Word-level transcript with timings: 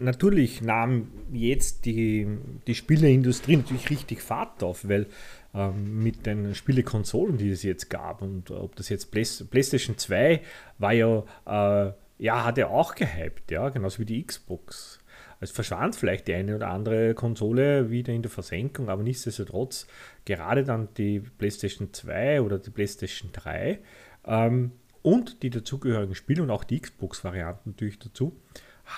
natürlich 0.00 0.62
nahm 0.62 1.08
jetzt 1.32 1.84
die, 1.84 2.26
die 2.66 2.74
Spieleindustrie 2.74 3.56
natürlich 3.56 3.90
richtig 3.90 4.22
Fahrt 4.22 4.62
auf, 4.62 4.88
weil 4.88 5.06
ähm, 5.54 6.02
mit 6.02 6.26
den 6.26 6.54
Spielekonsolen, 6.54 7.38
die 7.38 7.50
es 7.50 7.62
jetzt 7.62 7.90
gab, 7.90 8.22
und 8.22 8.50
ob 8.50 8.76
das 8.76 8.88
jetzt 8.88 9.10
Play 9.10 9.24
PlayStation 9.50 9.98
2 9.98 10.40
war 10.78 10.92
ja, 10.92 11.24
äh, 11.46 11.92
ja, 12.18 12.44
hat 12.44 12.58
ja 12.58 12.68
auch 12.68 12.94
gehypt, 12.94 13.50
ja, 13.50 13.68
genauso 13.68 14.00
wie 14.00 14.04
die 14.04 14.24
Xbox. 14.24 14.98
Es 15.42 15.50
verschwand 15.50 15.96
vielleicht 15.96 16.28
die 16.28 16.34
eine 16.34 16.56
oder 16.56 16.68
andere 16.68 17.14
Konsole 17.14 17.90
wieder 17.90 18.12
in 18.12 18.22
der 18.22 18.30
Versenkung, 18.30 18.90
aber 18.90 19.02
nichtsdestotrotz, 19.02 19.86
gerade 20.26 20.64
dann 20.64 20.88
die 20.96 21.20
PlayStation 21.20 21.92
2 21.92 22.42
oder 22.42 22.58
die 22.58 22.70
PlayStation 22.70 23.30
3 23.32 23.78
ähm, 24.26 24.72
und 25.02 25.42
die 25.42 25.50
dazugehörigen 25.50 26.14
Spiele 26.14 26.42
und 26.42 26.50
auch 26.50 26.64
die 26.64 26.80
Xbox-Varianten 26.80 27.70
natürlich 27.70 27.98
dazu, 27.98 28.36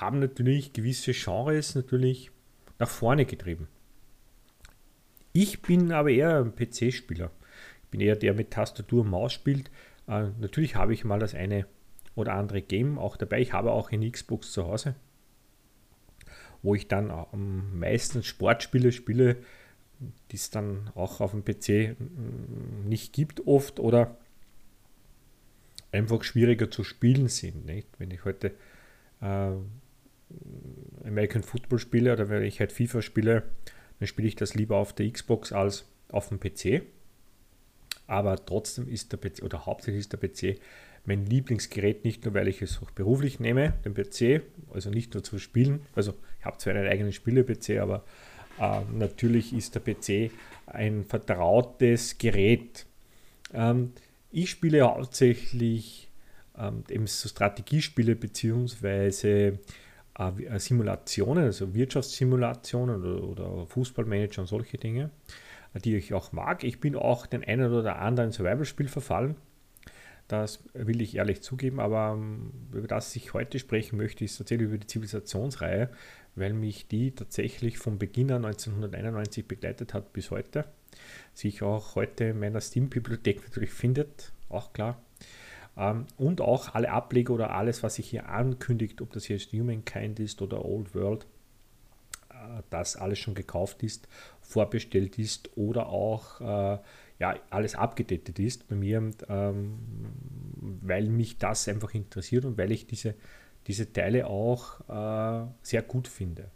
haben 0.00 0.18
natürlich 0.18 0.72
gewisse 0.72 1.12
Genres 1.12 1.74
natürlich 1.74 2.30
nach 2.78 2.88
vorne 2.88 3.26
getrieben. 3.26 3.68
Ich 5.32 5.62
bin 5.62 5.92
aber 5.92 6.10
eher 6.10 6.38
ein 6.38 6.54
PC-Spieler. 6.54 7.30
Ich 7.84 7.88
bin 7.90 8.00
eher 8.00 8.16
der 8.16 8.34
mit 8.34 8.50
Tastatur 8.50 9.02
und 9.02 9.10
Maus 9.10 9.32
spielt. 9.32 9.70
Äh, 10.06 10.28
natürlich 10.40 10.76
habe 10.76 10.92
ich 10.92 11.04
mal 11.04 11.18
das 11.18 11.34
eine 11.34 11.66
oder 12.14 12.34
andere 12.34 12.62
Game 12.62 12.98
auch 12.98 13.16
dabei. 13.16 13.40
Ich 13.40 13.52
habe 13.52 13.72
auch 13.72 13.90
eine 13.90 14.10
Xbox 14.10 14.52
zu 14.52 14.66
Hause, 14.66 14.94
wo 16.62 16.74
ich 16.74 16.88
dann 16.88 17.10
am 17.10 17.78
meisten 17.78 18.22
Sportspiele 18.22 18.92
spiele, 18.92 19.36
die 20.30 20.36
es 20.36 20.50
dann 20.50 20.90
auch 20.94 21.20
auf 21.20 21.30
dem 21.30 21.44
PC 21.44 21.96
nicht 22.84 23.12
gibt 23.12 23.46
oft 23.46 23.80
oder 23.80 24.16
einfach 25.92 26.24
schwieriger 26.24 26.70
zu 26.70 26.84
spielen 26.84 27.28
sind. 27.28 27.64
Nicht? 27.64 27.88
Wenn 27.98 28.10
ich 28.10 28.24
heute 28.24 28.52
äh, 29.20 29.52
American 31.04 31.42
Football 31.42 31.78
spiele 31.78 32.12
oder 32.12 32.28
wenn 32.28 32.42
ich 32.42 32.60
halt 32.60 32.72
FIFA 32.72 33.02
spiele, 33.02 33.42
dann 33.98 34.06
spiele 34.06 34.28
ich 34.28 34.36
das 34.36 34.54
lieber 34.54 34.76
auf 34.76 34.92
der 34.92 35.10
Xbox 35.10 35.52
als 35.52 35.86
auf 36.08 36.28
dem 36.28 36.40
PC. 36.40 36.82
Aber 38.06 38.44
trotzdem 38.44 38.88
ist 38.88 39.12
der 39.12 39.18
PC, 39.18 39.42
oder 39.42 39.66
hauptsächlich 39.66 40.00
ist 40.00 40.12
der 40.12 40.18
PC 40.18 40.60
mein 41.04 41.26
Lieblingsgerät, 41.26 42.04
nicht 42.04 42.24
nur 42.24 42.34
weil 42.34 42.48
ich 42.48 42.62
es 42.62 42.80
auch 42.82 42.90
beruflich 42.90 43.40
nehme, 43.40 43.74
den 43.84 43.94
PC, 43.94 44.42
also 44.72 44.90
nicht 44.90 45.14
nur 45.14 45.24
zu 45.24 45.38
spielen. 45.38 45.80
Also 45.94 46.14
ich 46.38 46.44
habe 46.44 46.58
zwar 46.58 46.74
einen 46.74 46.86
eigenen 46.86 47.12
Spiele-PC, 47.12 47.80
aber 47.80 48.04
äh, 48.60 48.80
natürlich 48.92 49.52
ist 49.52 49.74
der 49.74 49.80
PC 49.80 50.30
ein 50.66 51.04
vertrautes 51.04 52.18
Gerät. 52.18 52.86
Ähm, 53.52 53.92
ich 54.30 54.50
spiele 54.50 54.82
hauptsächlich 54.82 56.08
ähm, 56.56 56.84
eben 56.88 57.06
so 57.06 57.28
Strategiespiele 57.28 58.14
beziehungsweise 58.14 59.58
Simulationen, 60.58 61.44
also 61.44 61.74
Wirtschaftssimulationen 61.74 63.02
oder, 63.02 63.24
oder 63.24 63.66
Fußballmanager 63.66 64.42
und 64.42 64.46
solche 64.46 64.78
Dinge, 64.78 65.10
äh, 65.74 65.80
die 65.80 65.96
ich 65.96 66.12
auch 66.14 66.32
mag. 66.32 66.64
Ich 66.64 66.80
bin 66.80 66.96
auch 66.96 67.26
den 67.26 67.44
einen 67.44 67.72
oder 67.72 67.98
anderen 67.98 68.32
Survival-Spiel 68.32 68.88
verfallen. 68.88 69.36
Das 70.28 70.62
will 70.72 71.02
ich 71.02 71.16
ehrlich 71.16 71.42
zugeben, 71.42 71.80
aber 71.80 72.14
ähm, 72.14 72.52
über 72.72 72.86
das 72.86 73.14
ich 73.16 73.34
heute 73.34 73.58
sprechen 73.58 73.96
möchte, 73.96 74.24
ist 74.24 74.38
tatsächlich 74.38 74.68
über 74.68 74.78
die 74.78 74.86
Zivilisationsreihe, 74.86 75.90
weil 76.36 76.52
mich 76.52 76.88
die 76.88 77.14
tatsächlich 77.14 77.78
vom 77.78 77.98
Beginn 77.98 78.30
an 78.30 78.44
1991 78.44 79.46
begleitet 79.46 79.94
hat 79.94 80.12
bis 80.12 80.30
heute. 80.30 80.64
Sich 81.34 81.62
auch 81.62 81.96
heute 81.96 82.24
in 82.24 82.40
meiner 82.40 82.60
Steam-Bibliothek 82.60 83.42
natürlich 83.42 83.72
findet, 83.72 84.32
auch 84.48 84.72
klar. 84.72 85.02
Ähm, 85.76 86.06
und 86.18 86.40
auch 86.40 86.74
alle 86.74 86.90
Ableger 86.90 87.32
oder 87.34 87.50
alles, 87.54 87.82
was 87.82 87.96
sich 87.96 88.08
hier 88.10 88.28
ankündigt, 88.28 89.00
ob 89.00 89.12
das 89.12 89.28
jetzt 89.28 89.52
Humankind 89.52 90.20
ist 90.20 90.42
oder 90.42 90.64
Old 90.64 90.94
World, 90.94 91.26
äh, 92.30 92.62
das 92.70 92.96
alles 92.96 93.18
schon 93.18 93.34
gekauft 93.34 93.82
ist, 93.82 94.08
vorbestellt 94.40 95.18
ist 95.18 95.56
oder 95.56 95.88
auch 95.88 96.40
äh, 96.40 96.78
ja, 97.18 97.36
alles 97.50 97.74
abgedatet 97.74 98.38
ist 98.38 98.68
bei 98.68 98.74
mir, 98.74 99.10
ähm, 99.28 99.78
weil 100.82 101.04
mich 101.04 101.38
das 101.38 101.68
einfach 101.68 101.94
interessiert 101.94 102.44
und 102.44 102.58
weil 102.58 102.72
ich 102.72 102.86
diese, 102.86 103.14
diese 103.68 103.92
Teile 103.92 104.26
auch 104.26 104.80
äh, 104.88 105.46
sehr 105.62 105.82
gut 105.82 106.08
finde. 106.08 106.50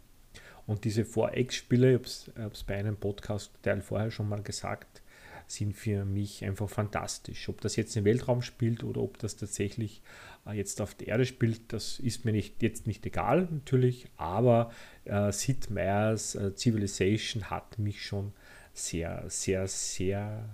Und 0.65 0.83
diese 0.83 1.03
4X-Spiele, 1.03 2.01
ich 2.03 2.29
habe 2.37 2.53
es 2.53 2.65
bei 2.65 2.75
einem 2.75 2.97
Podcast-Teil 2.97 3.81
vorher 3.81 4.11
schon 4.11 4.27
mal 4.27 4.43
gesagt, 4.43 5.01
sind 5.47 5.73
für 5.73 6.05
mich 6.05 6.43
einfach 6.43 6.69
fantastisch. 6.69 7.47
Ob 7.49 7.61
das 7.61 7.75
jetzt 7.75 7.95
im 7.95 8.05
Weltraum 8.05 8.41
spielt 8.41 8.83
oder 8.83 9.01
ob 9.01 9.17
das 9.17 9.37
tatsächlich 9.37 10.01
äh, 10.45 10.51
jetzt 10.53 10.81
auf 10.81 10.93
der 10.95 11.07
Erde 11.07 11.25
spielt, 11.25 11.73
das 11.73 11.99
ist 11.99 12.25
mir 12.25 12.33
nicht, 12.33 12.61
jetzt 12.61 12.85
nicht 12.85 13.05
egal 13.05 13.47
natürlich, 13.49 14.07
aber 14.17 14.71
äh, 15.05 15.31
Sid 15.31 15.69
Meier's 15.69 16.35
äh, 16.35 16.53
Civilization 16.55 17.49
hat 17.49 17.79
mich 17.79 18.05
schon 18.05 18.33
sehr, 18.73 19.23
sehr, 19.27 19.67
sehr, 19.67 20.49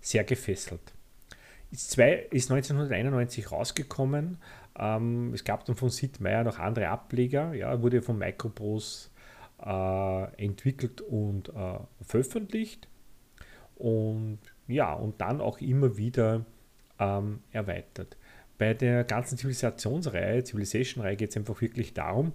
sehr 0.00 0.24
gefesselt. 0.24 0.94
Ist, 1.70 1.90
zwei, 1.90 2.26
ist 2.30 2.50
1991 2.50 3.50
rausgekommen. 3.50 4.38
Ähm, 4.78 5.32
es 5.34 5.44
gab 5.44 5.64
dann 5.64 5.76
von 5.76 5.90
Sid 5.90 6.20
Meier 6.20 6.44
noch 6.44 6.58
andere 6.58 6.88
Ableger. 6.88 7.54
Ja, 7.54 7.82
wurde 7.82 8.02
von 8.02 8.18
Microprose 8.18 9.08
äh, 9.64 10.44
entwickelt 10.44 11.00
und 11.00 11.48
äh, 11.48 11.78
veröffentlicht 12.02 12.88
und 13.82 14.38
ja, 14.68 14.92
und 14.92 15.20
dann 15.20 15.40
auch 15.40 15.60
immer 15.60 15.96
wieder 15.96 16.46
ähm, 17.00 17.40
erweitert. 17.50 18.16
Bei 18.56 18.74
der 18.74 19.02
ganzen 19.02 19.36
Zivilisationsreihe, 19.36 20.44
Civilization-Reihe 20.44 21.16
geht 21.16 21.30
es 21.30 21.36
einfach 21.36 21.60
wirklich 21.60 21.92
darum, 21.92 22.32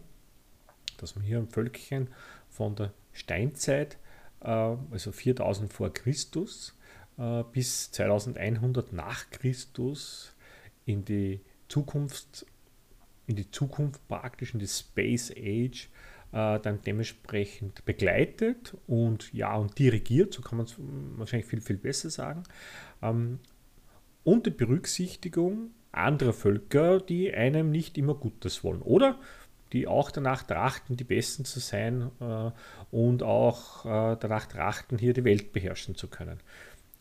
dass 0.97 1.15
man 1.15 1.23
hier 1.23 1.37
ein 1.37 1.47
Völkchen 1.47 2.09
von 2.49 2.75
der 2.75 2.91
Steinzeit, 3.13 3.97
äh, 4.41 4.49
also 4.49 5.13
4000 5.13 5.71
vor 5.71 5.93
Christus, 5.93 6.77
äh, 7.17 7.43
bis 7.49 7.91
2100 7.93 8.91
nach 8.91 9.29
Christus 9.29 10.35
in 10.85 11.05
die 11.05 11.39
Zukunft, 11.69 12.45
in 13.25 13.37
die 13.37 13.49
Zukunft 13.51 14.05
praktisch, 14.09 14.53
in 14.53 14.59
die 14.59 14.67
Space 14.67 15.31
Age 15.31 15.89
äh, 16.31 16.59
dann 16.59 16.81
dementsprechend 16.85 17.85
begleitet 17.85 18.75
und 18.87 19.33
ja 19.33 19.55
und 19.55 19.77
dirigiert, 19.79 20.33
so 20.33 20.41
kann 20.41 20.57
man 20.57 20.65
es 20.65 20.75
wahrscheinlich 20.77 21.47
viel, 21.47 21.61
viel 21.61 21.77
besser 21.77 22.09
sagen, 22.09 22.43
ähm, 23.01 23.39
unter 24.23 24.51
Berücksichtigung 24.51 25.71
anderer 25.91 26.33
Völker, 26.33 26.99
die 26.99 27.33
einem 27.33 27.71
nicht 27.71 27.97
immer 27.97 28.13
Gutes 28.13 28.63
wollen 28.63 28.81
oder 28.81 29.17
die 29.73 29.87
auch 29.87 30.11
danach 30.11 30.43
trachten, 30.43 30.95
die 30.95 31.03
Besten 31.03 31.43
zu 31.45 31.59
sein 31.59 32.11
äh, 32.21 32.51
und 32.91 33.23
auch 33.23 33.85
äh, 33.85 34.17
danach 34.19 34.45
trachten, 34.45 34.97
hier 34.97 35.13
die 35.13 35.23
Welt 35.23 35.51
beherrschen 35.51 35.95
zu 35.95 36.07
können. 36.07 36.39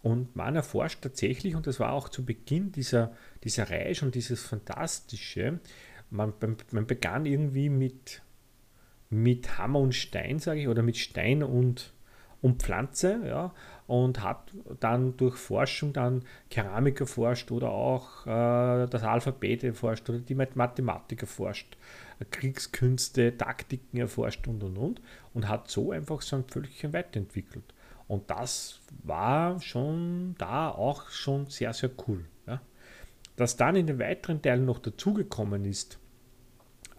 Und 0.02 0.36
man 0.36 0.54
erforscht 0.54 1.02
tatsächlich, 1.02 1.56
und 1.56 1.66
das 1.66 1.80
war 1.80 1.92
auch 1.92 2.08
zu 2.08 2.24
Beginn 2.24 2.72
dieser, 2.72 3.12
dieser 3.44 3.70
Reihe 3.70 3.94
schon 3.94 4.10
dieses 4.10 4.42
Fantastische, 4.44 5.60
man, 6.10 6.32
man 6.70 6.86
begann 6.86 7.26
irgendwie 7.26 7.68
mit 7.68 8.22
mit 9.10 9.58
Hammer 9.58 9.80
und 9.80 9.94
Stein, 9.94 10.38
sage 10.38 10.60
ich, 10.60 10.68
oder 10.68 10.82
mit 10.82 10.96
Stein 10.96 11.42
und, 11.42 11.92
und 12.42 12.62
Pflanze, 12.62 13.20
ja, 13.26 13.54
und 13.86 14.22
hat 14.22 14.52
dann 14.80 15.16
durch 15.16 15.36
Forschung 15.36 15.92
dann 15.92 16.24
Keramik 16.50 17.00
erforscht 17.00 17.52
oder 17.52 17.70
auch 17.70 18.26
äh, 18.26 18.86
das 18.88 19.02
Alphabet 19.02 19.62
erforscht 19.62 20.08
oder 20.10 20.18
die 20.18 20.34
Mathematik 20.34 21.22
erforscht, 21.22 21.76
Kriegskünste, 22.30 23.36
Taktiken 23.36 23.98
erforscht 23.98 24.48
und 24.48 24.62
und 24.62 24.76
und 24.76 25.00
und 25.34 25.48
hat 25.48 25.70
so 25.70 25.92
einfach 25.92 26.22
sein 26.22 26.44
Völkchen 26.48 26.92
weiterentwickelt. 26.92 27.74
Und 28.08 28.30
das 28.30 28.80
war 29.04 29.60
schon 29.60 30.34
da 30.38 30.70
auch 30.70 31.08
schon 31.10 31.46
sehr, 31.46 31.72
sehr 31.72 31.90
cool. 32.06 32.24
Ja. 32.46 32.60
Dass 33.36 33.56
dann 33.56 33.76
in 33.76 33.86
den 33.86 33.98
weiteren 33.98 34.40
Teilen 34.40 34.64
noch 34.64 34.78
dazugekommen 34.78 35.64
ist, 35.64 35.98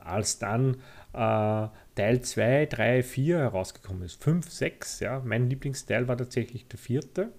als 0.07 0.39
dann 0.39 0.75
äh, 1.13 1.67
Teil 1.95 2.21
2, 2.21 2.67
3, 2.67 3.03
4 3.03 3.37
herausgekommen 3.39 4.03
ist. 4.03 4.23
5, 4.23 4.49
6, 4.49 4.99
ja. 4.99 5.21
Mein 5.23 5.49
Lieblingsteil 5.49 6.07
war 6.07 6.17
tatsächlich 6.17 6.67
der 6.67 6.79
vierte. 6.79 7.31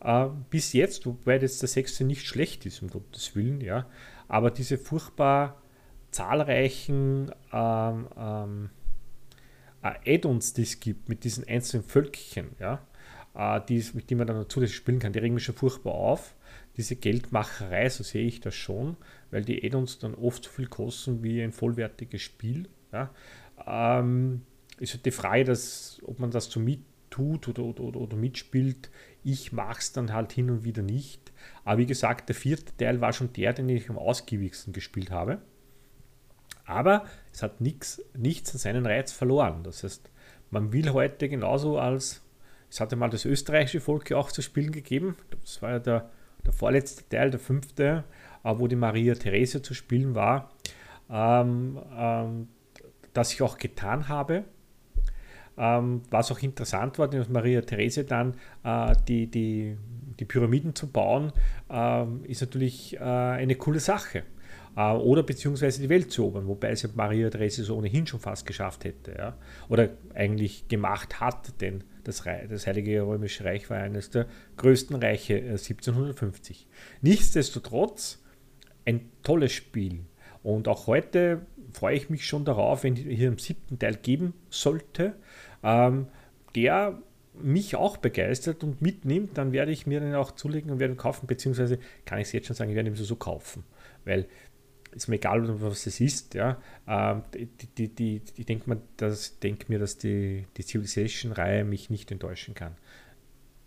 Äh, 0.00 0.26
bis 0.50 0.72
jetzt, 0.72 1.06
wobei 1.06 1.38
jetzt 1.38 1.62
der 1.62 1.68
sechste 1.68 2.04
nicht 2.04 2.26
schlecht 2.26 2.66
ist, 2.66 2.82
um 2.82 2.88
Gottes 2.88 3.34
Willen, 3.34 3.60
ja. 3.60 3.86
Aber 4.28 4.50
diese 4.50 4.78
furchtbar 4.78 5.60
zahlreichen 6.10 7.30
ähm, 7.52 8.08
ähm, 8.16 8.70
äh, 9.82 10.14
Add-ons, 10.14 10.52
die 10.52 10.62
es 10.62 10.80
gibt, 10.80 11.08
mit 11.08 11.24
diesen 11.24 11.46
einzelnen 11.46 11.84
Völkchen, 11.84 12.50
ja, 12.58 12.80
die, 13.38 13.84
mit 13.94 14.10
denen 14.10 14.18
man 14.18 14.26
dann 14.26 14.48
zusätzlich 14.48 14.76
spielen 14.76 14.98
kann, 14.98 15.12
die 15.12 15.20
regen 15.20 15.34
mich 15.34 15.44
schon 15.44 15.54
furchtbar 15.54 15.94
auf. 15.94 16.34
Diese 16.76 16.96
Geldmacherei, 16.96 17.88
so 17.88 18.02
sehe 18.02 18.26
ich 18.26 18.40
das 18.40 18.54
schon, 18.54 18.96
weil 19.30 19.44
die 19.44 19.64
Add-ons 19.64 19.98
dann 19.98 20.14
oft 20.14 20.44
so 20.44 20.50
viel 20.50 20.66
kosten 20.66 21.22
wie 21.22 21.42
ein 21.42 21.52
vollwertiges 21.52 22.22
Spiel. 22.22 22.68
Ja. 22.92 23.10
Ähm, 23.66 24.42
ist 24.78 24.94
halt 24.94 25.06
die 25.06 25.10
Frage, 25.10 25.44
dass, 25.44 26.00
ob 26.04 26.18
man 26.18 26.30
das 26.30 26.46
so 26.46 26.60
mittut 26.60 27.48
oder, 27.48 27.62
oder, 27.62 28.00
oder 28.00 28.16
mitspielt. 28.16 28.90
Ich 29.22 29.52
mache 29.52 29.80
es 29.80 29.92
dann 29.92 30.12
halt 30.12 30.32
hin 30.32 30.50
und 30.50 30.64
wieder 30.64 30.82
nicht. 30.82 31.32
Aber 31.64 31.78
wie 31.78 31.86
gesagt, 31.86 32.28
der 32.28 32.36
vierte 32.36 32.76
Teil 32.76 33.00
war 33.00 33.12
schon 33.12 33.32
der, 33.32 33.52
den 33.52 33.68
ich 33.68 33.88
am 33.90 33.98
ausgiebigsten 33.98 34.72
gespielt 34.72 35.10
habe. 35.10 35.40
Aber 36.64 37.06
es 37.32 37.42
hat 37.42 37.60
nix, 37.60 38.02
nichts 38.16 38.52
an 38.52 38.58
seinen 38.58 38.86
Reiz 38.86 39.12
verloren. 39.12 39.62
Das 39.62 39.84
heißt, 39.84 40.10
man 40.50 40.72
will 40.72 40.92
heute 40.92 41.28
genauso 41.28 41.78
als, 41.78 42.22
es 42.70 42.80
hatte 42.80 42.96
mal 42.96 43.10
das 43.10 43.24
österreichische 43.24 43.80
Volk 43.80 44.10
ja 44.10 44.16
auch 44.16 44.30
zu 44.30 44.42
spielen 44.42 44.72
gegeben. 44.72 45.16
Das 45.42 45.62
war 45.62 45.70
ja 45.70 45.78
der, 45.78 46.10
der 46.44 46.52
vorletzte 46.52 47.08
Teil, 47.08 47.30
der 47.30 47.40
fünfte, 47.40 48.04
äh, 48.44 48.54
wo 48.56 48.66
die 48.66 48.76
Maria 48.76 49.14
Therese 49.14 49.62
zu 49.62 49.74
spielen 49.74 50.14
war, 50.14 50.50
ähm, 51.10 51.78
ähm, 51.96 52.48
das 53.14 53.32
ich 53.32 53.42
auch 53.42 53.58
getan 53.58 54.08
habe. 54.08 54.44
Ähm, 55.56 56.02
was 56.10 56.30
auch 56.30 56.38
interessant 56.40 56.98
war, 56.98 57.08
dass 57.08 57.28
Maria 57.28 57.62
Therese 57.62 58.04
dann 58.04 58.34
äh, 58.62 58.94
die, 59.08 59.26
die, 59.26 59.76
die 60.20 60.24
Pyramiden 60.24 60.74
zu 60.74 60.86
bauen, 60.86 61.32
äh, 61.68 62.04
ist 62.24 62.42
natürlich 62.42 62.96
äh, 62.96 63.00
eine 63.00 63.56
coole 63.56 63.80
Sache. 63.80 64.22
Äh, 64.76 64.92
oder 64.92 65.22
beziehungsweise 65.22 65.80
die 65.80 65.88
Welt 65.88 66.10
zu 66.10 66.22
erobern, 66.22 66.46
wobei 66.46 66.70
es 66.70 66.82
ja 66.82 66.88
Maria 66.94 67.30
Therese 67.30 67.64
so 67.64 67.76
ohnehin 67.76 68.06
schon 68.06 68.20
fast 68.20 68.46
geschafft 68.46 68.84
hätte. 68.84 69.14
Ja? 69.16 69.36
Oder 69.68 69.90
eigentlich 70.14 70.68
gemacht 70.68 71.20
hat, 71.20 71.60
denn 71.60 71.84
das, 72.04 72.24
das 72.48 72.66
Heilige 72.66 73.02
Römische 73.02 73.44
Reich 73.44 73.68
war 73.70 73.78
eines 73.78 74.10
der 74.10 74.26
größten 74.56 74.96
Reiche 74.96 75.36
1750. 75.36 76.66
Äh, 76.66 76.74
Nichtsdestotrotz 77.02 78.22
ein 78.84 79.10
tolles 79.22 79.52
Spiel. 79.52 80.00
Und 80.42 80.68
auch 80.68 80.86
heute 80.86 81.46
freue 81.72 81.96
ich 81.96 82.08
mich 82.08 82.26
schon 82.26 82.44
darauf, 82.44 82.84
wenn 82.84 82.96
hier 82.96 83.28
im 83.28 83.38
siebten 83.38 83.78
Teil 83.78 83.96
geben 83.96 84.32
sollte, 84.48 85.14
ähm, 85.62 86.06
der 86.54 86.98
mich 87.34 87.76
auch 87.76 87.98
begeistert 87.98 88.64
und 88.64 88.82
mitnimmt, 88.82 89.36
dann 89.38 89.52
werde 89.52 89.70
ich 89.70 89.86
mir 89.86 90.00
den 90.00 90.14
auch 90.14 90.32
zulegen 90.32 90.70
und 90.70 90.80
werde 90.80 90.96
kaufen, 90.96 91.26
beziehungsweise 91.26 91.78
kann 92.04 92.18
ich 92.18 92.28
es 92.28 92.32
jetzt 92.32 92.46
schon 92.46 92.56
sagen, 92.56 92.70
ich 92.70 92.76
werde 92.76 92.90
ihn 92.90 92.96
so 92.96 93.16
kaufen. 93.16 93.64
Weil 94.04 94.26
ist 95.04 95.08
mir 95.08 95.16
egal, 95.16 95.60
was 95.60 95.86
es 95.86 96.00
ist. 96.00 96.34
Ja. 96.34 96.60
Ähm, 96.86 97.22
die, 97.34 97.66
die, 97.66 97.88
die, 97.88 98.22
ich 98.36 98.46
denke 98.46 98.76
denk 99.42 99.68
mir, 99.68 99.78
dass 99.78 99.98
die, 99.98 100.46
die 100.56 100.62
Civilization-Reihe 100.62 101.64
mich 101.64 101.90
nicht 101.90 102.10
enttäuschen 102.10 102.54
kann. 102.54 102.76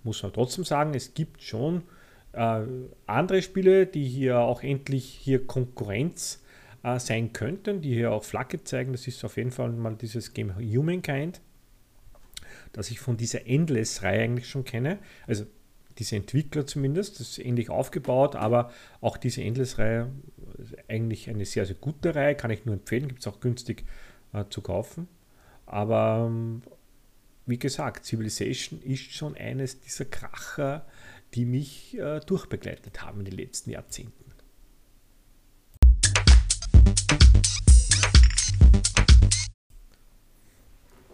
Muss 0.04 0.24
man 0.24 0.34
trotzdem 0.34 0.64
sagen, 0.64 0.94
es 0.94 1.14
gibt 1.14 1.42
schon 1.42 1.84
äh, 2.34 2.62
andere 3.06 3.42
Spiele, 3.42 3.86
die 3.86 4.08
hier 4.08 4.40
auch 4.40 4.64
endlich 4.64 5.06
hier 5.06 5.46
Konkurrenz 5.46 6.44
äh, 6.84 7.00
sein 7.00 7.34
könnten, 7.34 7.82
die 7.82 7.94
hier 7.94 8.12
auch 8.12 8.24
Flagge 8.24 8.64
zeigen. 8.64 8.92
Das 8.92 9.08
ist 9.08 9.24
auf 9.24 9.38
jeden 9.38 9.52
Fall 9.52 9.72
mal 9.72 9.96
dieses 9.96 10.34
Game 10.34 10.56
Humankind, 10.56 11.42
das 12.74 12.90
ich 12.92 13.00
von 13.00 13.18
dieser 13.18 13.48
Endless-Reihe 13.48 14.24
eigentlich 14.24 14.50
schon 14.50 14.66
kenne. 14.66 15.00
Also 15.28 15.46
diese 16.02 16.16
Entwickler 16.16 16.66
zumindest, 16.66 17.20
das 17.20 17.30
ist 17.30 17.46
ähnlich 17.46 17.70
aufgebaut, 17.70 18.36
aber 18.36 18.72
auch 19.02 19.18
diese 19.18 19.44
Endless-Reihe 19.44 20.10
eigentlich 20.88 21.30
eine 21.30 21.46
sehr, 21.46 21.68
sehr 21.68 21.76
gute 21.76 22.16
Reihe, 22.16 22.36
kann 22.36 22.50
ich 22.50 22.66
nur 22.66 22.74
empfehlen, 22.74 23.08
gibt 23.08 23.20
es 23.20 23.28
auch 23.28 23.40
günstig 23.40 23.86
äh, 24.34 24.46
zu 24.50 24.62
kaufen. 24.62 25.08
Aber 25.68 26.26
ähm, 26.28 26.64
wie 27.46 27.60
gesagt, 27.60 28.06
Civilization 28.06 28.82
ist 28.82 29.12
schon 29.12 29.38
eines 29.38 29.80
dieser 29.80 30.06
Kracher, 30.06 30.88
die 31.36 31.46
mich 31.46 31.96
äh, 32.00 32.20
durchbegleitet 32.22 33.04
haben 33.04 33.20
in 33.20 33.26
den 33.26 33.38
letzten 33.38 33.70
Jahrzehnten. 33.70 34.31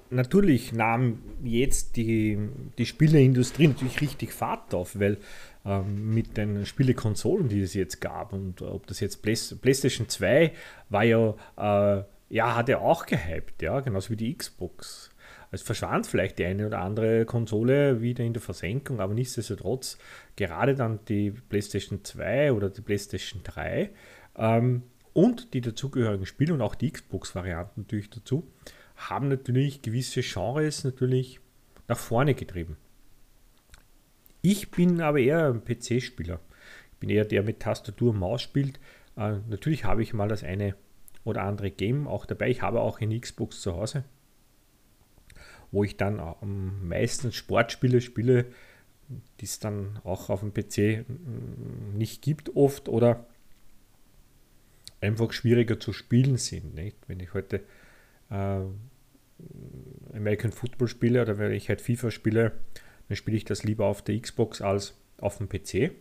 Natürlich 0.10 0.72
nahm 0.72 1.22
jetzt 1.44 1.98
die, 1.98 2.38
die 2.78 2.86
Spieleindustrie 2.86 3.68
natürlich 3.68 4.00
richtig 4.02 4.32
Fahrt 4.32 4.74
auf, 4.74 5.00
weil 5.00 5.18
ähm, 5.66 6.14
mit 6.14 6.38
den 6.38 6.66
Spielekonsolen, 6.66 7.50
die 7.50 7.62
es 7.62 7.74
jetzt 7.74 8.00
gab. 8.00 8.32
Und 8.32 8.62
ob 8.62 8.88
das 8.88 9.02
jetzt 9.02 9.22
Play 9.22 9.36
PlayStation 9.62 10.08
2 10.08 10.54
war 10.90 11.04
ja, 11.04 11.36
äh, 11.58 12.04
ja, 12.30 12.56
hat 12.56 12.70
er 12.70 12.82
auch 12.82 13.06
gehypt, 13.06 13.62
ja, 13.62 13.80
genauso 13.82 14.12
wie 14.12 14.16
die 14.16 14.36
Xbox. 14.36 15.12
Es 15.52 15.62
verschwand 15.62 16.08
vielleicht 16.08 16.40
die 16.40 16.46
eine 16.46 16.68
oder 16.68 16.80
andere 16.80 17.26
Konsole 17.26 18.02
wieder 18.02 18.24
in 18.24 18.34
der 18.34 18.42
Versenkung, 18.42 19.00
aber 19.00 19.14
nichtsdestotrotz, 19.14 19.98
gerade 20.36 20.76
dann 20.76 21.00
die 21.08 21.32
PlayStation 21.32 22.04
2 22.04 22.52
oder 22.52 22.70
die 22.70 22.82
PlayStation 22.82 23.42
3 23.44 23.90
ähm, 24.38 24.84
und 25.14 25.54
die 25.54 25.62
dazugehörigen 25.62 26.26
Spiele 26.26 26.54
und 26.54 26.62
auch 26.62 26.76
die 26.76 26.92
Xbox-Varianten 26.92 27.82
natürlich 27.82 28.10
dazu, 28.10 28.46
haben 28.98 29.30
natürlich 29.30 29.82
gewisse 29.82 30.22
Genres 30.22 30.84
natürlich 30.84 31.40
nach 31.88 31.98
vorne 31.98 32.36
getrieben. 32.36 32.78
Ich 34.42 34.72
bin 34.72 35.02
aber 35.02 35.20
eher 35.20 35.48
ein 35.48 35.64
PC-Spieler. 35.64 36.40
Ich 36.94 36.98
bin 37.00 37.10
eher 37.10 37.26
der 37.26 37.44
mit 37.44 37.60
Tastatur 37.60 38.12
und 38.12 38.20
Maus 38.20 38.42
spielt. 38.42 38.80
Äh, 39.16 39.38
natürlich 39.48 39.86
habe 39.86 40.04
ich 40.04 40.14
mal 40.14 40.28
das 40.28 40.44
eine 40.44 40.76
oder 41.24 41.44
andere 41.44 41.72
Game 41.72 42.08
auch 42.08 42.26
dabei. 42.26 42.50
Ich 42.50 42.62
habe 42.62 42.82
auch 42.82 43.00
eine 43.02 43.20
Xbox 43.20 43.62
zu 43.62 43.76
Hause, 43.76 44.04
wo 45.72 45.84
ich 45.84 45.98
dann 45.98 46.20
am 46.20 46.88
meisten 46.88 47.32
Sportspiele 47.32 48.02
spiele, 48.02 48.46
die 49.40 49.46
es 49.46 49.60
dann 49.60 50.00
auch 50.04 50.30
auf 50.30 50.42
dem 50.42 50.54
PC 50.54 51.08
mm, 51.08 51.98
nicht 51.98 52.22
gibt 52.22 52.56
oft 52.56 52.90
oder 52.90 53.26
einfach 55.02 55.32
schwieriger 55.32 55.80
zu 55.80 55.94
spielen 55.94 56.38
sind. 56.38 56.74
Nicht? 56.74 56.98
Wenn 57.08 57.20
ich 57.20 57.34
heute 57.34 57.62
äh, 58.30 58.60
American 60.16 60.52
Football 60.52 60.88
spiele 60.88 61.22
oder 61.22 61.38
wenn 61.38 61.52
ich 61.52 61.70
halt 61.70 61.82
FIFA 61.82 62.12
spiele, 62.12 62.52
dann 63.08 63.16
spiele 63.16 63.38
ich 63.38 63.46
das 63.46 63.64
lieber 63.64 63.86
auf 63.86 64.02
der 64.02 64.20
Xbox 64.20 64.62
als 64.62 64.96
auf 65.18 65.38
dem 65.38 65.50
PC. 65.50 65.92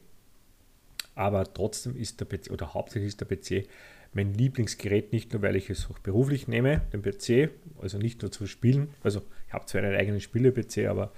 Aber 1.14 1.52
trotzdem 1.52 1.96
ist 1.96 2.20
der 2.20 2.26
PC, 2.26 2.50
oder 2.50 2.74
hauptsächlich 2.74 3.08
ist 3.08 3.20
der 3.20 3.26
PC 3.26 3.68
mein 4.12 4.34
Lieblingsgerät, 4.34 5.12
nicht 5.12 5.32
nur 5.32 5.42
weil 5.42 5.56
ich 5.56 5.68
es 5.70 5.88
auch 5.90 5.98
beruflich 5.98 6.48
nehme, 6.48 6.82
den 6.92 7.02
PC, 7.02 7.50
also 7.80 7.98
nicht 7.98 8.22
nur 8.22 8.32
zu 8.32 8.46
spielen. 8.46 8.88
Also 9.02 9.22
ich 9.46 9.52
habe 9.52 9.66
zwar 9.66 9.82
einen 9.82 9.94
eigenen 9.94 10.20
Spiele-PC, 10.20 10.86
aber 10.88 11.12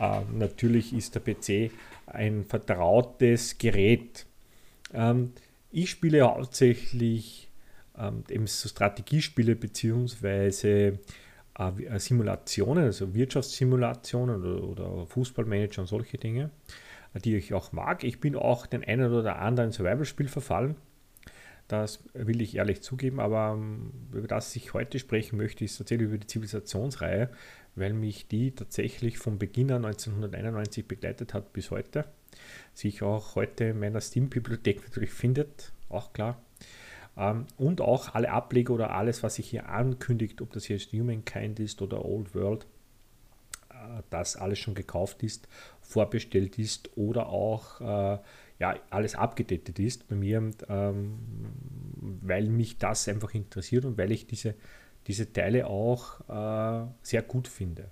äh, 0.00 0.20
natürlich 0.32 0.94
ist 0.94 1.14
der 1.14 1.20
PC 1.20 1.70
ein 2.06 2.44
vertrautes 2.44 3.58
Gerät. 3.58 4.26
Ähm, 4.94 5.32
ich 5.70 5.90
spiele 5.90 6.22
hauptsächlich 6.22 7.47
ähm, 7.98 8.24
eben 8.28 8.46
so 8.46 8.68
Strategiespiele 8.68 9.56
beziehungsweise 9.56 10.98
äh, 11.58 11.84
äh, 11.84 11.98
Simulationen, 11.98 12.84
also 12.84 13.14
Wirtschaftssimulationen 13.14 14.44
oder, 14.44 14.64
oder 14.64 15.06
Fußballmanager 15.06 15.82
und 15.82 15.88
solche 15.88 16.18
Dinge, 16.18 16.50
äh, 17.14 17.20
die 17.20 17.36
ich 17.36 17.52
auch 17.52 17.72
mag. 17.72 18.04
Ich 18.04 18.20
bin 18.20 18.36
auch 18.36 18.66
den 18.66 18.84
einen 18.84 19.12
oder 19.12 19.40
anderen 19.40 19.72
Survival-Spiel 19.72 20.28
verfallen. 20.28 20.76
Das 21.66 22.02
will 22.14 22.40
ich 22.40 22.56
ehrlich 22.56 22.80
zugeben, 22.80 23.20
aber 23.20 23.54
ähm, 23.54 23.92
über 24.12 24.26
das 24.26 24.56
ich 24.56 24.72
heute 24.72 24.98
sprechen 24.98 25.36
möchte, 25.36 25.64
ist 25.64 25.76
tatsächlich 25.76 26.08
über 26.08 26.16
die 26.16 26.26
Zivilisationsreihe, 26.26 27.28
weil 27.74 27.92
mich 27.92 28.26
die 28.26 28.52
tatsächlich 28.52 29.18
vom 29.18 29.38
Beginn 29.38 29.70
an 29.72 29.84
1991 29.84 30.86
begleitet 30.86 31.34
hat 31.34 31.52
bis 31.52 31.70
heute. 31.70 32.06
Sich 32.72 33.02
auch 33.02 33.34
heute 33.34 33.64
in 33.64 33.80
meiner 33.80 34.00
Steam-Bibliothek 34.00 34.82
natürlich 34.82 35.10
findet, 35.10 35.72
auch 35.90 36.14
klar. 36.14 36.40
Ähm, 37.18 37.46
und 37.56 37.80
auch 37.80 38.14
alle 38.14 38.30
Ableger 38.30 38.72
oder 38.72 38.90
alles, 38.94 39.22
was 39.22 39.34
sich 39.34 39.50
hier 39.50 39.68
ankündigt, 39.68 40.40
ob 40.40 40.52
das 40.52 40.68
jetzt 40.68 40.92
Humankind 40.92 41.58
ist 41.58 41.82
oder 41.82 42.04
Old 42.04 42.34
World, 42.34 42.66
äh, 43.70 44.02
das 44.10 44.36
alles 44.36 44.60
schon 44.60 44.74
gekauft 44.74 45.22
ist, 45.22 45.48
vorbestellt 45.80 46.58
ist 46.58 46.96
oder 46.96 47.28
auch 47.28 47.80
äh, 47.80 48.18
ja, 48.60 48.76
alles 48.90 49.14
abgedatet 49.14 49.78
ist 49.78 50.08
bei 50.08 50.16
mir, 50.16 50.50
ähm, 50.68 51.18
weil 52.22 52.48
mich 52.48 52.78
das 52.78 53.08
einfach 53.08 53.34
interessiert 53.34 53.84
und 53.84 53.98
weil 53.98 54.12
ich 54.12 54.26
diese, 54.26 54.54
diese 55.06 55.32
Teile 55.32 55.66
auch 55.66 56.20
äh, 56.28 56.86
sehr 57.02 57.22
gut 57.22 57.48
finde. 57.48 57.90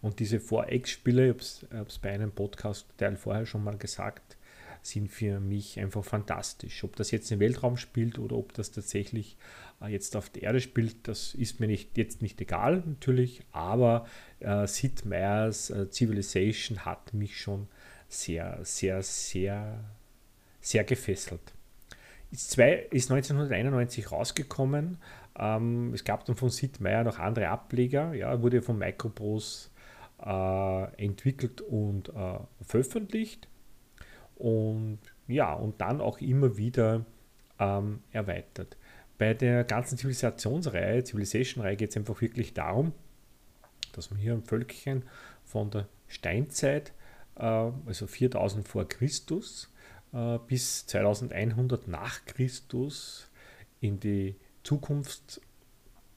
Und 0.00 0.20
diese 0.20 0.36
4X-Spiele, 0.38 1.34
ich 1.34 1.66
habe 1.72 1.88
es 1.88 1.98
bei 1.98 2.10
einem 2.10 2.30
Podcast-Teil 2.30 3.16
vorher 3.16 3.46
schon 3.46 3.64
mal 3.64 3.76
gesagt, 3.76 4.37
sind 4.82 5.08
für 5.08 5.40
mich 5.40 5.78
einfach 5.78 6.04
fantastisch. 6.04 6.84
Ob 6.84 6.96
das 6.96 7.10
jetzt 7.10 7.30
im 7.30 7.40
Weltraum 7.40 7.76
spielt 7.76 8.18
oder 8.18 8.36
ob 8.36 8.52
das 8.54 8.70
tatsächlich 8.70 9.36
äh, 9.80 9.88
jetzt 9.88 10.16
auf 10.16 10.30
der 10.30 10.44
Erde 10.44 10.60
spielt, 10.60 11.08
das 11.08 11.34
ist 11.34 11.60
mir 11.60 11.66
nicht, 11.66 11.96
jetzt 11.96 12.22
nicht 12.22 12.40
egal 12.40 12.82
natürlich, 12.86 13.42
aber 13.52 14.06
äh, 14.40 14.66
Sid 14.66 15.04
Meier's 15.04 15.70
äh, 15.70 15.90
Civilization 15.90 16.84
hat 16.84 17.14
mich 17.14 17.40
schon 17.40 17.68
sehr, 18.08 18.58
sehr, 18.62 19.02
sehr, 19.02 19.84
sehr 20.60 20.84
gefesselt. 20.84 21.52
Ist, 22.30 22.50
zwei, 22.50 22.86
ist 22.90 23.10
1991 23.10 24.12
rausgekommen. 24.12 24.98
Ähm, 25.38 25.92
es 25.94 26.04
gab 26.04 26.24
dann 26.24 26.36
von 26.36 26.50
Sid 26.50 26.80
Meier 26.80 27.04
noch 27.04 27.18
andere 27.18 27.48
Ableger. 27.48 28.12
Ja, 28.14 28.42
wurde 28.42 28.60
von 28.60 28.78
Microprose 28.78 29.70
äh, 30.24 31.04
entwickelt 31.04 31.60
und 31.62 32.08
äh, 32.10 32.38
veröffentlicht 32.62 33.48
und 34.38 34.98
ja, 35.26 35.52
und 35.52 35.80
dann 35.80 36.00
auch 36.00 36.20
immer 36.20 36.56
wieder 36.56 37.04
ähm, 37.58 38.00
erweitert. 38.12 38.76
Bei 39.18 39.34
der 39.34 39.64
ganzen 39.64 39.98
Zivilisationsreihe, 39.98 41.04
Civilization-Reihe 41.04 41.76
geht 41.76 41.90
es 41.90 41.96
einfach 41.96 42.20
wirklich 42.20 42.54
darum, 42.54 42.92
dass 43.92 44.10
man 44.10 44.20
hier 44.20 44.32
ein 44.32 44.44
Völkchen 44.44 45.02
von 45.44 45.70
der 45.70 45.88
Steinzeit, 46.06 46.92
äh, 47.36 47.42
also 47.42 48.06
4000 48.06 48.66
vor 48.66 48.88
Christus, 48.88 49.72
äh, 50.12 50.38
bis 50.46 50.86
2100 50.86 51.88
nach 51.88 52.24
Christus 52.24 53.30
in 53.80 53.98
die 54.00 54.36
Zukunft 54.62 55.40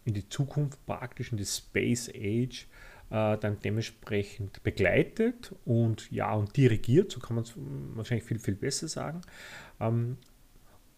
in 0.03 0.13
die 0.13 0.27
Zukunft 0.27 0.83
praktisch, 0.85 1.31
in 1.31 1.37
die 1.37 1.45
Space 1.45 2.09
Age, 2.09 2.67
äh, 3.11 3.37
dann 3.37 3.59
dementsprechend 3.59 4.63
begleitet 4.63 5.53
und 5.65 6.09
ja 6.11 6.33
und 6.33 6.55
dirigiert, 6.57 7.11
so 7.11 7.19
kann 7.19 7.35
man 7.35 7.43
es 7.43 7.53
wahrscheinlich 7.55 8.25
viel, 8.25 8.39
viel 8.39 8.55
besser 8.55 8.87
sagen, 8.87 9.21
ähm, 9.79 10.17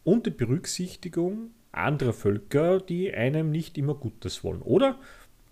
unter 0.04 0.32
Berücksichtigung 0.32 1.52
anderer 1.72 2.14
Völker, 2.14 2.80
die 2.80 3.14
einem 3.14 3.50
nicht 3.52 3.78
immer 3.78 3.96
Gutes 3.96 4.44
wollen. 4.44 4.62
Oder 4.62 5.00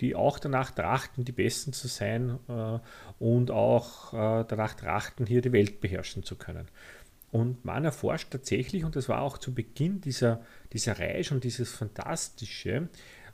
die 0.01 0.15
auch 0.15 0.39
danach 0.39 0.71
trachten, 0.71 1.25
die 1.25 1.31
Besten 1.31 1.73
zu 1.73 1.87
sein 1.87 2.39
äh, 2.47 2.79
und 3.19 3.51
auch 3.51 4.13
äh, 4.13 4.45
danach 4.47 4.73
trachten, 4.73 5.25
hier 5.25 5.41
die 5.41 5.51
Welt 5.51 5.79
beherrschen 5.79 6.23
zu 6.23 6.35
können. 6.35 6.67
Und 7.31 7.63
man 7.63 7.85
erforscht 7.85 8.31
tatsächlich, 8.31 8.83
und 8.83 8.95
das 8.95 9.07
war 9.07 9.21
auch 9.21 9.37
zu 9.37 9.53
Beginn 9.53 10.01
dieser, 10.01 10.41
dieser 10.73 10.99
Reihe 10.99 11.23
schon 11.23 11.39
dieses 11.39 11.71
Fantastische, 11.71 12.89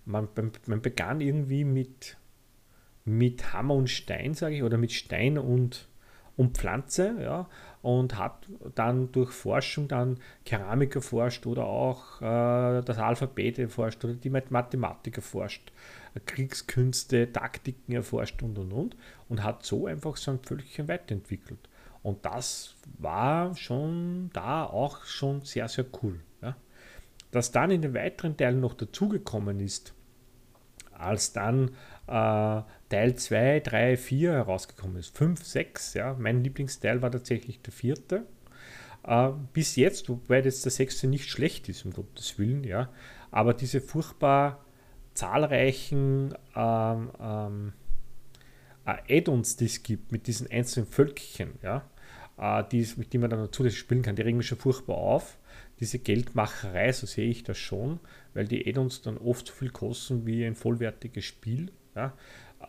man, 0.06 0.30
man 0.68 0.82
begann 0.82 1.20
irgendwie 1.20 1.64
mit, 1.64 2.18
mit 3.08 3.54
Hammer 3.54 3.76
und 3.76 3.90
Stein, 3.90 4.34
sage 4.34 4.56
ich, 4.56 4.64
oder 4.64 4.78
mit 4.78 4.92
Stein 4.92 5.38
und, 5.38 5.88
und 6.36 6.58
Pflanze, 6.58 7.16
ja, 7.22 7.48
und 7.82 8.18
hat 8.18 8.48
dann 8.76 9.12
durch 9.12 9.32
Forschung 9.32 9.88
dann 9.88 10.20
Keramik 10.46 10.96
erforscht 10.96 11.48
oder 11.48 11.66
auch 11.66 12.22
äh, 12.22 12.82
das 12.82 12.98
Alphabet 12.98 13.60
erforscht 13.60 14.04
oder 14.04 14.14
die 14.14 14.30
Mathematik 14.30 15.18
erforscht, 15.18 15.72
Kriegskünste, 16.26 17.32
Taktiken 17.32 17.94
erforscht 17.94 18.42
und 18.44 18.58
und 18.58 18.74
und 18.74 18.98
und 19.30 19.44
hat 19.44 19.64
so 19.64 19.86
einfach 19.86 20.18
sein 20.18 20.40
Völkchen 20.40 20.88
weiterentwickelt. 20.88 21.60
Und 22.04 22.26
das 22.26 22.76
war 23.00 23.56
schon 23.56 24.30
da 24.34 24.66
auch 24.66 25.04
schon 25.04 25.42
sehr, 25.42 25.68
sehr 25.68 25.86
cool. 26.02 26.20
Ja. 26.42 26.56
Dass 27.32 27.52
dann 27.52 27.72
in 27.72 27.82
den 27.82 27.94
weiteren 27.94 28.38
Teilen 28.38 28.60
noch 28.60 28.74
dazugekommen 28.74 29.60
ist, 29.60 29.94
als 31.00 31.34
dann 31.34 31.70
äh, 32.08 32.62
Teil 32.90 33.16
2, 33.16 33.60
3, 33.62 33.98
4 33.98 34.32
herausgekommen 34.32 34.98
ist. 34.98 35.18
5, 35.18 35.44
6, 35.44 35.94
ja. 35.94 36.16
Mein 36.18 36.44
Lieblingsteil 36.44 37.02
war 37.02 37.12
tatsächlich 37.12 37.62
der 37.62 37.74
vierte. 37.74 38.26
Äh, 39.04 39.30
bis 39.54 39.76
jetzt, 39.76 40.10
wobei 40.10 40.42
jetzt 40.42 40.66
der 40.66 40.72
sechste 40.72 41.08
nicht 41.08 41.30
schlecht 41.30 41.70
ist, 41.70 41.86
um 41.86 41.92
Gottes 41.92 42.38
Willen, 42.40 42.64
ja. 42.64 42.90
Aber 43.32 43.54
diese 43.54 43.82
furchtbar 43.82 44.64
zahlreichen 45.14 46.36
ähm, 46.56 47.12
ähm, 47.20 47.74
äh, 48.86 49.18
Add-ons, 49.18 49.58
die 49.58 49.66
es 49.66 49.84
gibt 49.84 50.12
mit 50.12 50.28
diesen 50.28 50.50
einzelnen 50.50 50.88
Völkchen, 50.88 51.56
ja, 51.62 51.84
die, 52.38 52.88
mit 52.98 53.14
denen 53.14 53.22
man 53.22 53.30
dann 53.32 53.52
zusätzlich 53.52 53.80
spielen 53.80 54.04
kann, 54.04 54.16
die 54.16 54.22
regen 54.22 54.38
mich 54.38 54.48
schon 54.48 54.58
furchtbar 54.58 54.98
auf. 54.98 55.38
Diese 55.80 56.00
Geldmacherei, 56.00 56.92
so 56.92 57.08
sehe 57.08 57.30
ich 57.30 57.44
das 57.44 57.58
schon, 57.58 58.00
weil 58.34 58.48
die 58.48 58.68
Add-ons 58.68 59.02
dann 59.02 59.18
oft 59.18 59.48
so 59.48 59.54
viel 59.54 59.70
kosten 59.70 60.26
wie 60.26 60.46
ein 60.46 60.56
vollwertiges 60.56 61.26
Spiel. 61.26 61.72
Ja. 61.96 62.14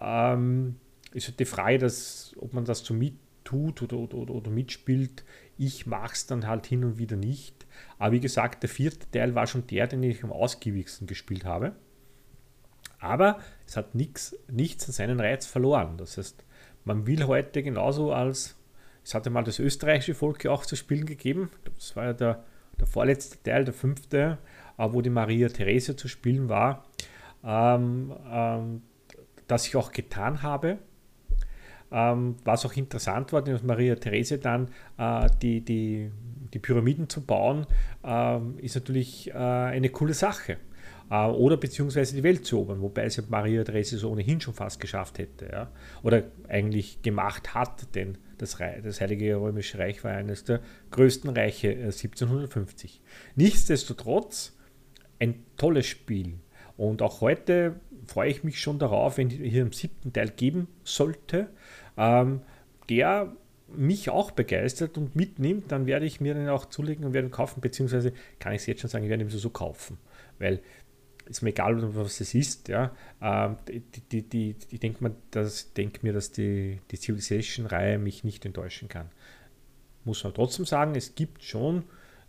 Ähm, 0.00 0.76
ist 1.12 1.28
halt 1.28 1.40
die 1.40 1.44
Frage, 1.44 1.78
dass, 1.78 2.34
ob 2.38 2.52
man 2.54 2.64
das 2.64 2.84
so 2.84 2.94
mittut 2.94 3.82
oder, 3.82 3.98
oder, 3.98 4.34
oder 4.34 4.50
mitspielt. 4.50 5.25
Ich 5.56 5.87
mache 5.87 6.12
es 6.12 6.26
dann 6.26 6.46
halt 6.46 6.66
hin 6.66 6.84
und 6.84 6.98
wieder 6.98 7.16
nicht. 7.16 7.66
Aber 7.98 8.12
wie 8.12 8.20
gesagt, 8.20 8.62
der 8.62 8.70
vierte 8.70 9.10
Teil 9.10 9.34
war 9.34 9.46
schon 9.46 9.66
der, 9.66 9.87
den 9.87 10.02
ich 10.02 10.25
am 10.25 10.32
ausgiebigsten 10.32 11.06
gespielt 11.06 11.44
habe. 11.44 11.75
Aber 13.00 13.38
es 13.66 13.76
hat 13.76 13.94
nix, 13.94 14.37
nichts 14.50 14.87
an 14.87 14.92
seinen 14.92 15.20
Reiz 15.20 15.46
verloren. 15.46 15.96
Das 15.98 16.18
heißt, 16.18 16.44
man 16.84 17.06
will 17.06 17.26
heute 17.26 17.62
genauso 17.62 18.12
als, 18.12 18.57
es 19.08 19.14
hatte 19.14 19.30
mal 19.30 19.42
das 19.42 19.58
österreichische 19.58 20.12
Volk 20.12 20.44
auch 20.44 20.66
zu 20.66 20.76
spielen 20.76 21.06
gegeben. 21.06 21.50
Das 21.76 21.96
war 21.96 22.04
ja 22.04 22.12
der, 22.12 22.44
der 22.78 22.86
vorletzte 22.86 23.42
Teil, 23.42 23.64
der 23.64 23.72
fünfte, 23.72 24.36
äh, 24.76 24.86
wo 24.90 25.00
die 25.00 25.08
Maria 25.08 25.48
Therese 25.48 25.96
zu 25.96 26.08
spielen 26.08 26.50
war. 26.50 26.84
Ähm, 27.42 28.12
ähm, 28.30 28.82
das 29.46 29.66
ich 29.66 29.76
auch 29.76 29.92
getan 29.92 30.42
habe. 30.42 30.76
Ähm, 31.90 32.36
was 32.44 32.66
auch 32.66 32.74
interessant 32.74 33.32
war, 33.32 33.40
dass 33.40 33.62
Maria 33.62 33.94
Therese 33.94 34.36
dann 34.36 34.68
äh, 34.98 35.26
die, 35.40 35.62
die, 35.62 36.10
die 36.52 36.58
Pyramiden 36.58 37.08
zu 37.08 37.24
bauen, 37.24 37.66
äh, 38.04 38.38
ist 38.58 38.74
natürlich 38.74 39.30
äh, 39.30 39.32
eine 39.32 39.88
coole 39.88 40.12
Sache. 40.12 40.58
Äh, 41.10 41.26
oder 41.26 41.56
beziehungsweise 41.56 42.14
die 42.14 42.22
Welt 42.22 42.44
zu 42.44 42.56
erobern, 42.56 42.80
wobei 42.80 43.04
es 43.04 43.16
ja 43.16 43.22
Maria 43.28 43.64
Therese 43.64 43.98
so 43.98 44.10
ohnehin 44.10 44.40
schon 44.40 44.54
fast 44.54 44.80
geschafft 44.80 45.18
hätte. 45.18 45.48
Ja? 45.50 45.70
Oder 46.02 46.24
eigentlich 46.48 47.02
gemacht 47.02 47.54
hat, 47.54 47.94
denn 47.94 48.18
das, 48.38 48.58
das 48.82 49.00
Heilige 49.00 49.36
Römische 49.36 49.78
Reich 49.78 50.04
war 50.04 50.12
eines 50.12 50.44
der 50.44 50.60
größten 50.90 51.30
Reiche 51.30 51.70
1750. 51.70 53.00
Äh, 53.00 53.08
Nichtsdestotrotz 53.36 54.56
ein 55.18 55.44
tolles 55.56 55.86
Spiel. 55.86 56.34
Und 56.76 57.02
auch 57.02 57.20
heute 57.20 57.80
freue 58.06 58.30
ich 58.30 58.44
mich 58.44 58.60
schon 58.60 58.78
darauf, 58.78 59.18
wenn 59.18 59.30
hier 59.30 59.62
im 59.62 59.72
siebten 59.72 60.12
Teil 60.12 60.30
geben 60.30 60.68
sollte, 60.84 61.48
ähm, 61.96 62.42
der 62.88 63.32
mich 63.68 64.08
auch 64.08 64.30
begeistert 64.30 64.96
und 64.96 65.14
mitnimmt, 65.14 65.70
dann 65.72 65.86
werde 65.86 66.06
ich 66.06 66.20
mir 66.20 66.34
den 66.34 66.48
auch 66.48 66.66
zulegen 66.66 67.04
und 67.04 67.12
werde 67.12 67.28
ihn 67.28 67.32
kaufen, 67.32 67.60
beziehungsweise 67.60 68.12
kann 68.38 68.54
ich 68.54 68.62
es 68.62 68.66
jetzt 68.66 68.80
schon 68.80 68.88
sagen, 68.88 69.04
ich 69.04 69.10
werde 69.10 69.24
ihn 69.24 69.28
so 69.28 69.50
kaufen. 69.50 69.98
Weil 70.38 70.60
ist 71.28 71.42
mir 71.42 71.50
egal, 71.50 71.94
was 71.94 72.20
es 72.20 72.35
ist. 72.35 72.68
Ja. 72.68 72.92
Ähm, 73.20 73.56
die, 73.68 74.00
die, 74.00 74.23
die, 74.23 74.56
ich 74.70 74.80
denke 74.80 75.04
mir, 75.04 75.14
dass, 75.30 75.73
denk 75.75 76.02
mir, 76.02 76.12
dass 76.12 76.32
die, 76.32 76.80
die 76.90 76.97
Civilization-Reihe 76.97 77.99
mich 77.99 78.25
nicht 78.25 78.44
enttäuschen 78.44 78.88
kann. 78.88 79.11
Muss 80.04 80.25
man 80.25 80.35
trotzdem 80.35 80.64
sagen, 80.64 80.94
es 80.94 81.14
gibt 81.14 81.42
schon 81.42 81.85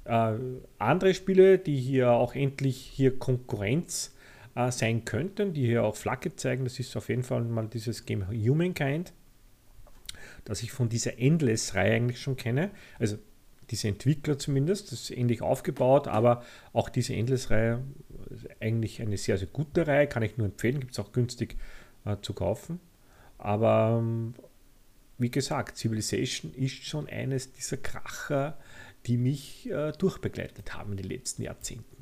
äh, 0.06 0.34
andere 0.77 1.13
Spiele, 1.13 1.58
die 1.58 1.79
hier 1.79 2.12
auch 2.12 2.36
endlich 2.36 2.77
hier 2.77 3.18
Konkurrenz 3.18 4.15
äh, 4.56 4.72
sein 4.72 5.06
könnten, 5.06 5.53
die 5.53 5.65
hier 5.65 5.84
auch 5.84 5.96
Flagge 5.96 6.36
zeigen. 6.36 6.65
Das 6.65 6.79
ist 6.79 6.96
auf 6.98 7.10
jeden 7.10 7.24
Fall 7.24 7.44
mal 7.44 7.68
dieses 7.68 8.06
Game 8.06 8.27
Humankind, 8.27 9.13
das 10.44 10.62
ich 10.62 10.72
von 10.72 10.89
dieser 10.89 11.20
Endless-Reihe 11.20 11.96
eigentlich 11.96 12.22
schon 12.22 12.36
kenne. 12.36 12.72
Also 12.98 13.18
diese 13.70 13.88
Entwickler 13.88 14.39
zumindest, 14.39 14.91
das 14.91 15.03
ist 15.03 15.12
ähnlich 15.12 15.41
aufgebaut, 15.41 16.08
aber 16.08 16.44
auch 16.74 16.89
diese 16.89 17.13
Endless-Reihe 17.13 17.84
eigentlich 18.60 19.01
eine 19.01 19.18
sehr, 19.18 19.38
sehr 19.38 19.48
gute 19.48 19.88
Reihe, 19.88 20.08
kann 20.08 20.24
ich 20.24 20.38
nur 20.38 20.48
empfehlen, 20.48 20.80
gibt 20.80 20.94
es 20.94 21.00
auch 21.00 21.12
günstig 21.12 21.58
äh, 22.06 22.18
zu 22.22 22.34
kaufen. 22.34 22.80
Aber 23.38 23.98
ähm, 24.00 24.34
wie 25.18 25.32
gesagt, 25.32 25.78
Civilization 25.78 26.54
ist 26.54 26.84
schon 26.86 27.08
eines 27.08 27.51
dieser 27.51 27.78
Kracher, 27.78 28.58
die 29.06 29.18
mich 29.18 29.70
äh, 29.70 29.92
durchbegleitet 29.94 30.74
haben 30.74 30.92
in 30.92 30.98
den 30.98 31.10
letzten 31.10 31.44
Jahrzehnten. 31.44 31.99